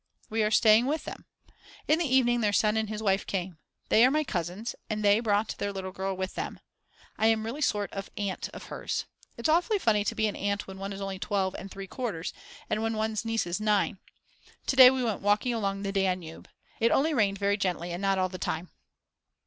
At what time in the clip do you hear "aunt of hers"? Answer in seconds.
8.17-9.05